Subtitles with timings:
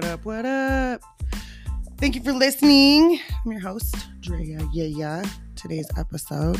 [0.00, 0.24] What up?
[0.24, 1.02] What up?
[1.98, 3.20] Thank you for listening.
[3.44, 4.66] I'm your host, Drea.
[4.72, 5.24] Yeah, yeah.
[5.56, 6.58] Today's episode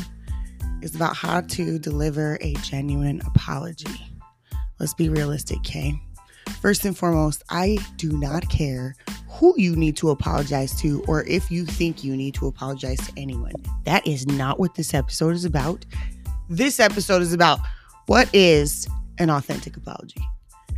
[0.83, 4.15] is about how to deliver a genuine apology.
[4.79, 5.99] Let's be realistic, Kay.
[6.61, 8.95] First and foremost, I do not care
[9.31, 13.13] who you need to apologize to or if you think you need to apologize to
[13.17, 13.55] anyone.
[13.85, 15.87] That is not what this episode is about.
[16.51, 17.61] This episode is about
[18.05, 20.21] what is an authentic apology?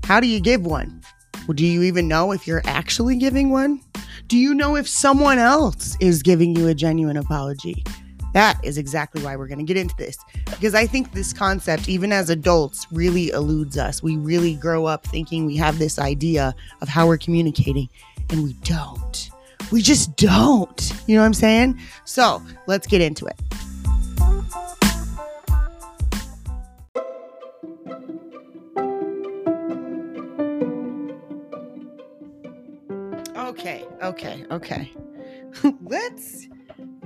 [0.05, 1.03] How do you give one?
[1.49, 3.81] Do you even know if you're actually giving one?
[4.29, 7.85] Do you know if someone else is giving you a genuine apology?
[8.33, 10.17] That is exactly why we're going to get into this.
[10.47, 14.03] Because I think this concept, even as adults, really eludes us.
[14.03, 17.89] We really grow up thinking we have this idea of how we're communicating,
[18.31, 19.31] and we don't.
[19.71, 20.93] We just don't.
[21.07, 21.79] You know what I'm saying?
[22.05, 23.39] So let's get into it.
[34.23, 34.93] Okay, okay.
[35.83, 36.47] Let's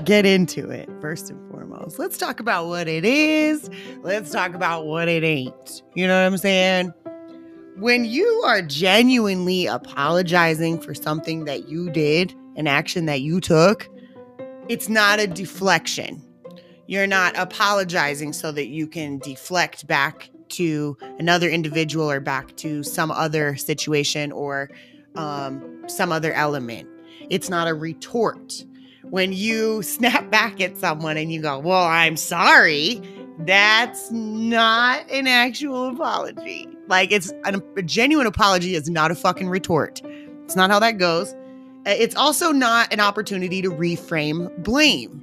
[0.04, 1.98] get into it first and foremost.
[1.98, 3.70] Let's talk about what it is.
[4.02, 5.82] Let's talk about what it ain't.
[5.94, 6.92] You know what I'm saying?
[7.76, 13.88] When you are genuinely apologizing for something that you did, an action that you took,
[14.68, 16.22] it's not a deflection.
[16.86, 22.82] You're not apologizing so that you can deflect back to another individual or back to
[22.82, 24.70] some other situation or
[25.14, 26.88] um, some other element.
[27.30, 28.64] It's not a retort.
[29.04, 33.00] When you snap back at someone and you go, Well, I'm sorry,
[33.40, 36.68] that's not an actual apology.
[36.88, 40.00] Like, it's an, a genuine apology is not a fucking retort.
[40.44, 41.34] It's not how that goes.
[41.86, 45.22] Uh, it's also not an opportunity to reframe blame.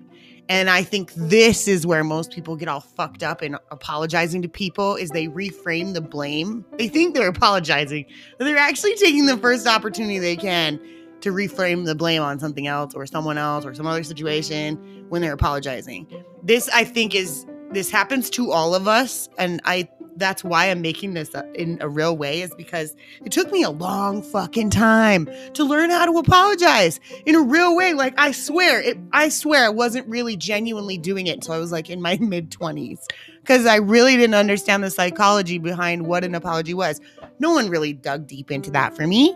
[0.50, 4.50] And I think this is where most people get all fucked up in apologizing to
[4.50, 6.66] people is they reframe the blame.
[6.78, 8.06] They think they're apologizing,
[8.38, 10.82] but they're actually taking the first opportunity they can
[11.24, 14.76] to reframe the blame on something else or someone else or some other situation
[15.10, 16.08] when they're apologizing.
[16.44, 20.82] This I think is this happens to all of us and I that's why I'm
[20.82, 22.96] making this in a real way is because
[23.26, 27.76] it took me a long fucking time to learn how to apologize in a real
[27.76, 27.94] way.
[27.94, 31.72] Like I swear, it, I swear I wasn't really genuinely doing it until I was
[31.72, 33.08] like in my mid 20s
[33.42, 37.02] because I really didn't understand the psychology behind what an apology was.
[37.40, 39.36] No one really dug deep into that for me.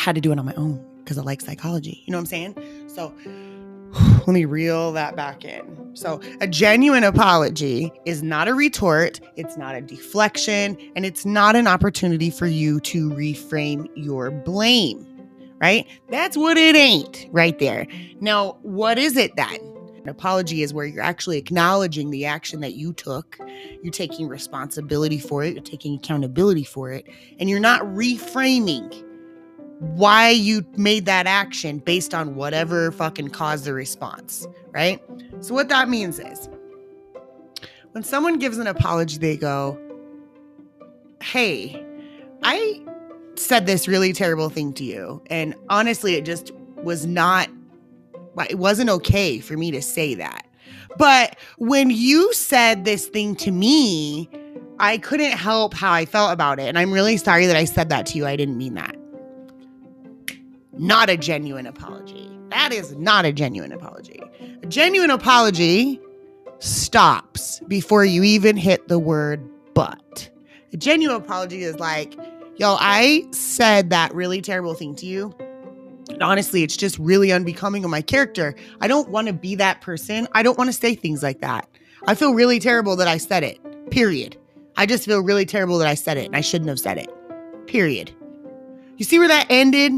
[0.00, 2.02] Had to do it on my own because I like psychology.
[2.06, 2.88] You know what I'm saying?
[2.88, 3.12] So
[4.26, 5.94] let me reel that back in.
[5.94, 11.54] So, a genuine apology is not a retort, it's not a deflection, and it's not
[11.54, 15.06] an opportunity for you to reframe your blame,
[15.60, 15.86] right?
[16.08, 17.86] That's what it ain't right there.
[18.20, 19.58] Now, what is it then?
[20.02, 23.38] An apology is where you're actually acknowledging the action that you took,
[23.82, 27.06] you're taking responsibility for it, you're taking accountability for it,
[27.38, 29.04] and you're not reframing
[29.80, 35.02] why you made that action based on whatever fucking caused the response, right?
[35.40, 36.50] So, what that means is
[37.92, 39.78] when someone gives an apology, they go,
[41.22, 41.82] Hey,
[42.42, 42.82] I
[43.36, 45.22] said this really terrible thing to you.
[45.28, 47.48] And honestly, it just was not,
[48.50, 50.46] it wasn't okay for me to say that.
[50.98, 54.28] But when you said this thing to me,
[54.78, 56.68] I couldn't help how I felt about it.
[56.68, 58.26] And I'm really sorry that I said that to you.
[58.26, 58.99] I didn't mean that
[60.80, 62.26] not a genuine apology.
[62.48, 64.22] That is not a genuine apology.
[64.62, 66.00] A genuine apology
[66.58, 70.30] stops before you even hit the word but.
[70.72, 72.16] A genuine apology is like,
[72.56, 75.34] yo, I said that really terrible thing to you.
[76.08, 78.54] And honestly, it's just really unbecoming of my character.
[78.80, 80.26] I don't want to be that person.
[80.32, 81.68] I don't want to say things like that.
[82.06, 83.60] I feel really terrible that I said it.
[83.90, 84.34] Period.
[84.76, 87.10] I just feel really terrible that I said it and I shouldn't have said it.
[87.66, 88.12] Period.
[88.96, 89.92] You see where that ended?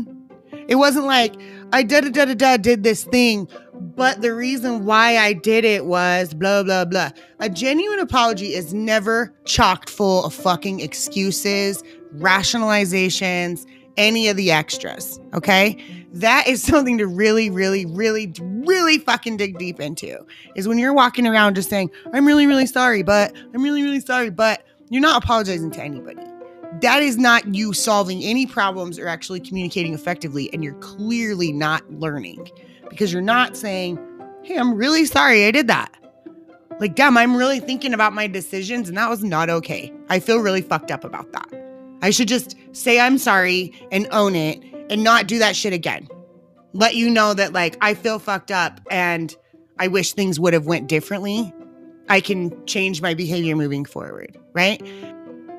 [0.69, 1.35] It wasn't like
[1.73, 5.65] I da da da da da did this thing, but the reason why I did
[5.65, 7.11] it was blah blah blah.
[7.41, 11.83] A genuine apology is never chocked full of fucking excuses,
[12.17, 13.67] rationalizations,
[13.97, 15.19] any of the extras.
[15.35, 15.83] Okay.
[16.15, 20.19] That is something to really, really, really, really fucking dig deep into.
[20.57, 24.01] Is when you're walking around just saying, I'm really, really sorry, but I'm really, really
[24.01, 26.23] sorry, but you're not apologizing to anybody
[26.81, 30.53] that is not you solving any problems or actually communicating effectively.
[30.53, 32.49] And you're clearly not learning
[32.89, 33.99] because you're not saying,
[34.43, 35.95] Hey, I'm really sorry I did that.
[36.81, 39.93] Like, damn, I'm really thinking about my decisions and that was not okay.
[40.09, 41.49] I feel really fucked up about that.
[42.03, 44.61] I should just say I'm sorry and own it
[44.91, 46.09] and not do that shit again.
[46.73, 49.37] Let you know that like I feel fucked up and
[49.79, 51.53] I wish things would have went differently.
[52.09, 54.83] I can change my behavior moving forward, right?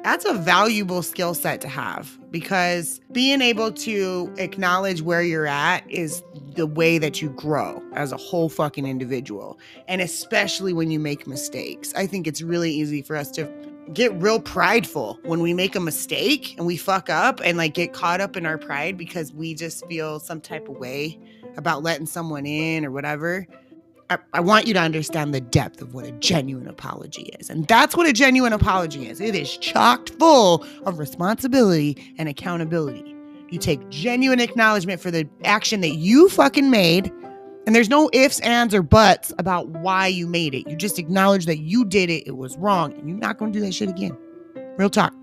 [0.04, 5.90] That's a valuable skill set to have because being able to acknowledge where you're at
[5.90, 6.22] is
[6.56, 9.58] the way that you grow as a whole fucking individual.
[9.88, 11.94] And especially when you make mistakes.
[11.96, 13.50] I think it's really easy for us to
[13.94, 17.94] get real prideful when we make a mistake and we fuck up and like get
[17.94, 21.18] caught up in our pride because we just feel some type of way
[21.56, 23.48] about letting someone in or whatever.
[24.34, 27.50] I, want you to understand the depth of what a genuine apology is.
[27.50, 33.16] And that's what a genuine apology is it is chocked full of responsibility and accountability.
[33.50, 37.12] You take genuine acknowledgement for the action that you fucking made
[37.66, 40.70] and there's no ifs, ands, or buts about why you made it.
[40.70, 43.60] You just acknowledge that you did it, it was wrong, and you're not going to
[43.60, 44.18] do that shit again.
[44.78, 45.14] Real talk.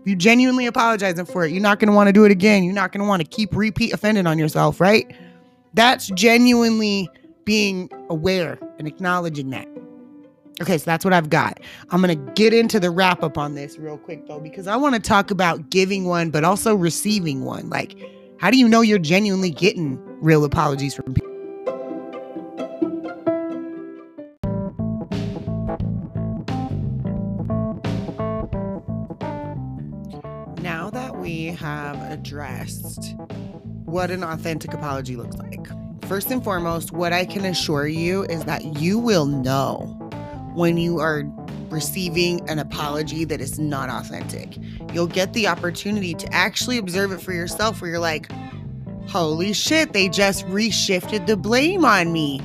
[0.00, 2.64] If you genuinely apologizing for it, you're not going to want to do it again.
[2.64, 5.14] You're not going to want to keep repeat offending on yourself, right?
[5.74, 7.08] That's genuinely
[7.44, 9.68] being aware and acknowledging that.
[10.60, 11.58] Okay, so that's what I've got.
[11.90, 14.76] I'm going to get into the wrap up on this real quick, though, because I
[14.76, 17.68] want to talk about giving one, but also receiving one.
[17.70, 17.96] Like,
[18.38, 21.30] how do you know you're genuinely getting real apologies from people?
[30.62, 33.16] Now that we have addressed
[33.86, 35.66] what an authentic apology looks like.
[36.08, 39.78] First and foremost, what I can assure you is that you will know
[40.54, 41.24] when you are
[41.70, 44.56] receiving an apology that is not authentic.
[44.92, 48.30] You'll get the opportunity to actually observe it for yourself where you're like,
[49.08, 52.40] holy shit, they just reshifted the blame on me.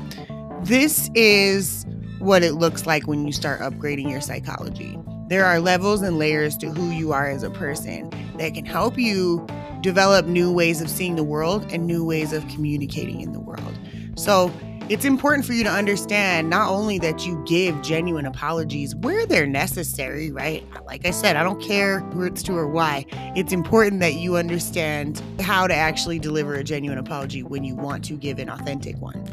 [0.63, 1.85] This is
[2.19, 4.97] what it looks like when you start upgrading your psychology.
[5.29, 8.09] There are levels and layers to who you are as a person
[8.39, 9.45] that can help you
[9.81, 13.77] develop new ways of seeing the world and new ways of communicating in the world.
[14.15, 14.51] So,
[14.89, 19.45] it's important for you to understand not only that you give genuine apologies where they're
[19.45, 20.65] necessary, right?
[20.87, 23.05] Like I said, I don't care who it's to or why.
[23.35, 28.03] It's important that you understand how to actually deliver a genuine apology when you want
[28.05, 29.23] to give an authentic one.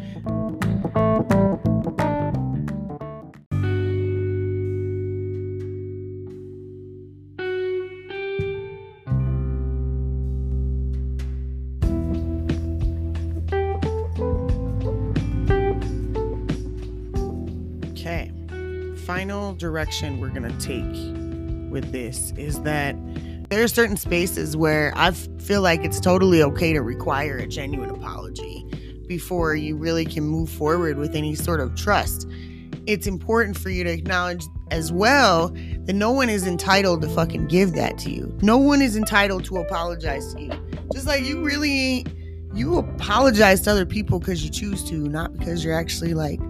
[19.07, 22.97] Final direction we're going to take with this is that
[23.49, 27.91] there are certain spaces where I feel like it's totally okay to require a genuine
[27.91, 28.65] apology
[29.07, 32.27] before you really can move forward with any sort of trust.
[32.87, 37.47] It's important for you to acknowledge as well that no one is entitled to fucking
[37.47, 38.37] give that to you.
[38.43, 40.53] No one is entitled to apologize to you.
[40.93, 42.05] Just like you really
[42.55, 46.41] you apologize to other people because you choose to, not because you're actually like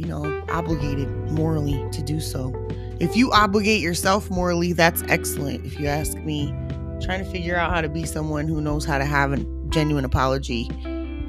[0.00, 2.54] you know, obligated morally to do so.
[3.00, 5.66] If you obligate yourself morally, that's excellent.
[5.66, 6.54] If you ask me,
[7.02, 9.36] trying to figure out how to be someone who knows how to have a
[9.68, 10.70] genuine apology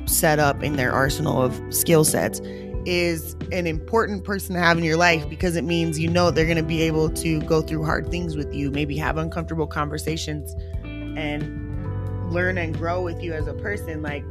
[0.05, 2.39] set up in their arsenal of skill sets
[2.85, 6.45] is an important person to have in your life because it means you know they're
[6.45, 10.55] going to be able to go through hard things with you, maybe have uncomfortable conversations
[10.83, 14.01] and learn and grow with you as a person.
[14.01, 14.23] Like,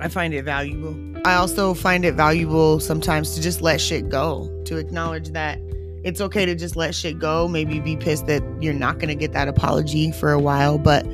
[0.00, 1.15] I find it valuable.
[1.26, 5.58] I also find it valuable sometimes to just let shit go, to acknowledge that
[6.04, 7.48] it's okay to just let shit go.
[7.48, 11.04] Maybe be pissed that you're not going to get that apology for a while, but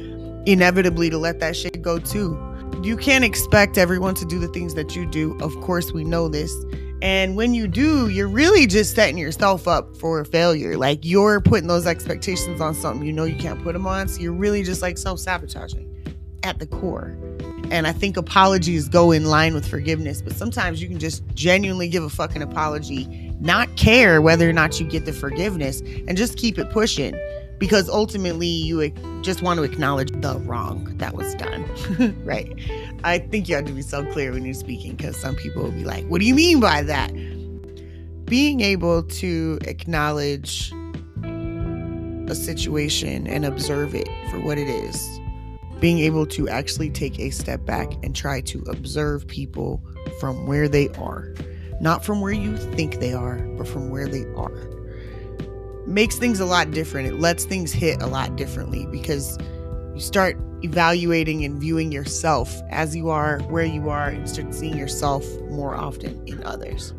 [0.45, 2.39] inevitably to let that shit go too.
[2.83, 5.35] You can't expect everyone to do the things that you do.
[5.41, 6.55] Of course, we know this.
[7.01, 10.77] And when you do, you're really just setting yourself up for failure.
[10.77, 14.09] Like you're putting those expectations on something you know you can't put them on.
[14.09, 15.89] So you're really just like self sabotaging
[16.43, 17.17] at the core.
[17.73, 21.89] And I think apologies go in line with forgiveness, but sometimes you can just genuinely
[21.89, 23.07] give a fucking apology,
[23.41, 27.19] not care whether or not you get the forgiveness, and just keep it pushing
[27.59, 28.91] because ultimately you
[29.23, 31.65] just want to acknowledge the wrong that was done.
[32.27, 32.53] right.
[33.05, 35.71] I think you have to be so clear when you're speaking because some people will
[35.71, 37.11] be like, What do you mean by that?
[38.27, 40.75] Being able to acknowledge
[42.29, 45.22] a situation and observe it for what it is
[45.83, 49.83] being able to actually take a step back and try to observe people
[50.21, 51.35] from where they are,
[51.81, 54.71] not from where you think they are, but from where they are,
[55.89, 57.09] makes things a lot different.
[57.09, 59.37] It lets things hit a lot differently because
[59.93, 64.79] you start evaluating and viewing yourself as you are, where you are, and start seeing
[64.79, 66.95] yourself more often in others.